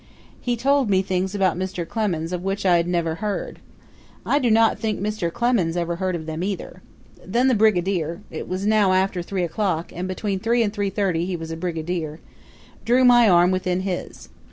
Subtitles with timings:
[0.41, 1.87] He told me things about Mr.
[1.87, 3.59] Clemens of which I had never heard.
[4.25, 5.31] I do not think Mr.
[5.31, 6.81] Clemens ever heard of them either.
[7.23, 11.27] Then the brigadier it was now after three o'clock, and between three and three thirty
[11.27, 12.19] he was a brigadier
[12.83, 14.29] drew my arm within his.